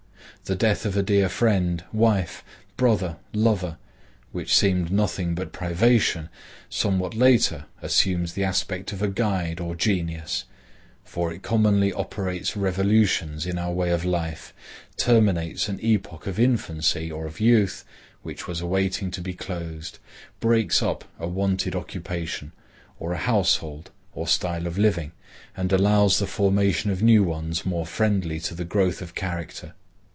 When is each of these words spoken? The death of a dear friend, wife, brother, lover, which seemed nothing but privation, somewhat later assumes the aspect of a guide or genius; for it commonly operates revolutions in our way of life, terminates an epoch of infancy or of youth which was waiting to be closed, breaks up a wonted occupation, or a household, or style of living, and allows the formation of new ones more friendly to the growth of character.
The 0.45 0.55
death 0.57 0.85
of 0.87 0.97
a 0.97 1.03
dear 1.03 1.29
friend, 1.29 1.81
wife, 1.93 2.43
brother, 2.75 3.15
lover, 3.31 3.77
which 4.33 4.53
seemed 4.57 4.91
nothing 4.91 5.33
but 5.35 5.51
privation, 5.53 6.27
somewhat 6.69 7.13
later 7.13 7.67
assumes 7.81 8.33
the 8.33 8.43
aspect 8.43 8.91
of 8.91 9.01
a 9.03 9.07
guide 9.07 9.59
or 9.61 9.75
genius; 9.75 10.43
for 11.05 11.31
it 11.31 11.41
commonly 11.43 11.93
operates 11.93 12.57
revolutions 12.57 13.45
in 13.45 13.57
our 13.59 13.71
way 13.71 13.91
of 13.91 14.03
life, 14.03 14.51
terminates 14.97 15.69
an 15.69 15.79
epoch 15.81 16.25
of 16.27 16.37
infancy 16.39 17.09
or 17.11 17.25
of 17.27 17.39
youth 17.39 17.85
which 18.23 18.45
was 18.47 18.61
waiting 18.63 19.09
to 19.11 19.21
be 19.21 19.33
closed, 19.35 19.99
breaks 20.41 20.81
up 20.81 21.05
a 21.19 21.27
wonted 21.29 21.75
occupation, 21.75 22.51
or 22.99 23.13
a 23.13 23.17
household, 23.17 23.89
or 24.13 24.27
style 24.27 24.65
of 24.67 24.77
living, 24.77 25.11
and 25.55 25.71
allows 25.71 26.17
the 26.19 26.27
formation 26.27 26.89
of 26.91 27.01
new 27.03 27.23
ones 27.23 27.63
more 27.65 27.85
friendly 27.85 28.39
to 28.39 28.53
the 28.55 28.65
growth 28.65 29.01
of 29.03 29.13
character. 29.15 29.75